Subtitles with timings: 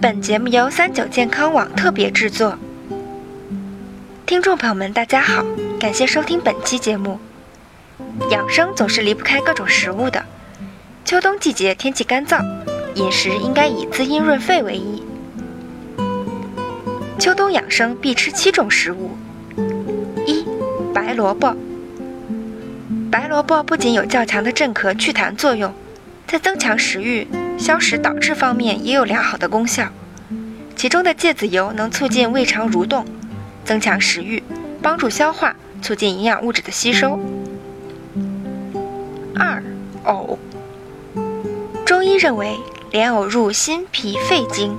[0.00, 2.58] 本节目由三九健康网特别制作。
[4.24, 5.44] 听众朋友们，大家好，
[5.78, 7.20] 感谢收听本期节目。
[8.30, 10.24] 养生总是离不开各种食物的，
[11.04, 12.42] 秋冬季节天气干燥，
[12.94, 15.02] 饮食应该以滋阴润肺为宜。
[17.18, 19.10] 秋冬养生必吃七种食物：
[20.26, 20.46] 一、
[20.94, 21.54] 白萝卜。
[23.10, 25.74] 白萝卜不仅有较强的镇咳祛痰作用，
[26.26, 27.28] 在增强食欲、
[27.60, 29.88] 消食导滞方面也有良好的功效。
[30.74, 33.04] 其中的芥子油能促进胃肠蠕动，
[33.66, 34.42] 增强食欲，
[34.80, 37.20] 帮助消化，促进营养物质的吸收。
[39.36, 39.62] 二、
[40.04, 40.38] 藕。
[41.84, 42.56] 中医认为，
[42.92, 44.74] 莲藕入心脾肺经，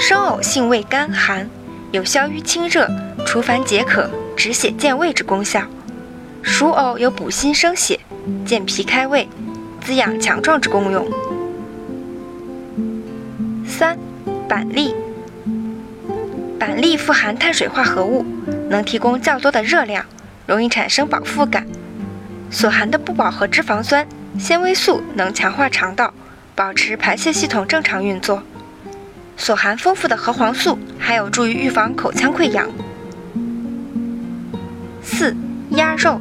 [0.00, 1.50] 生藕性味甘寒，
[1.92, 2.90] 有消瘀清热、
[3.26, 5.62] 除烦解渴、止血健胃之功效。
[6.40, 8.00] 熟藕有补心生血、
[8.46, 9.28] 健脾开胃、
[9.82, 11.06] 滋养强壮之功用。
[13.78, 13.96] 三、
[14.48, 14.92] 板栗。
[16.58, 18.26] 板栗富含碳水化合物，
[18.68, 20.04] 能提供较多的热量，
[20.48, 21.64] 容易产生饱腹感。
[22.50, 24.04] 所含的不饱和脂肪酸、
[24.36, 26.12] 纤维素能强化肠道，
[26.56, 28.42] 保持排泄系统正常运作。
[29.36, 32.68] 所含丰富的核黄素还有助于预防口腔溃疡。
[35.04, 35.36] 四、
[35.70, 36.20] 鸭肉。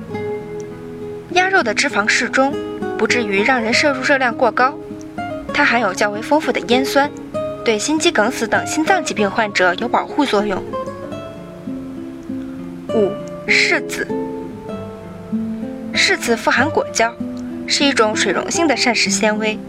[1.32, 2.54] 鸭肉的脂肪适中，
[3.00, 4.78] 不至于让人摄入热量过高。
[5.52, 7.10] 它含有较为丰富的烟酸，
[7.68, 10.64] 对心肌梗死等心脏疾病患者有保护作用。
[12.94, 13.12] 五、
[13.46, 14.08] 柿子。
[15.94, 17.14] 柿子富含果胶，
[17.68, 19.60] 是一种水溶性的膳食纤维，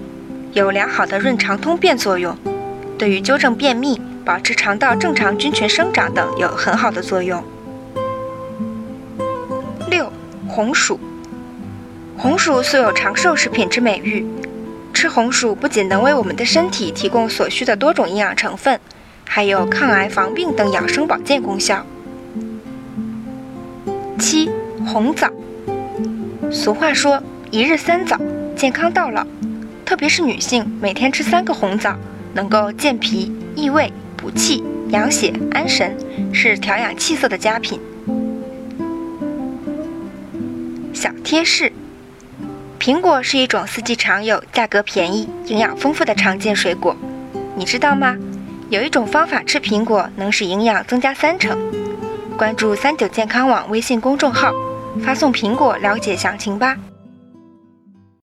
[0.52, 2.38] 有良好的润肠通便作用，
[2.96, 7.42] 对于纠正便秘、保持肠道正常菌群生长等有很好的作用。
[9.90, 10.08] 六、
[10.46, 11.00] 红薯。
[12.16, 14.24] 红薯素有长寿食品之美誉，
[15.00, 18.80] 吃红薯不仅能为我们的身体提供所需的多种营养成分，
[19.24, 21.86] 还有抗癌防病等养生保健功效。
[24.18, 24.50] 七、
[24.84, 25.30] 红枣。
[26.50, 27.22] 俗话说
[27.52, 28.18] “一日三枣，
[28.56, 29.24] 健康到老”，
[29.86, 31.96] 特别是女性，每天吃三个红枣，
[32.34, 35.96] 能够健脾益胃、补气养血安神，
[36.32, 37.78] 是调养气色的佳品。
[40.92, 41.70] 小贴士。
[42.88, 46.96] 苹果是一种四季常有、价格便宜、营养丰富的常见水果，
[47.54, 48.16] 你知道吗？
[48.70, 51.58] 有一种方法吃苹果能使营养增加三成。
[52.38, 54.54] 关注三九健康网微信公众号，
[55.04, 56.78] 发送“苹果”了解详情吧。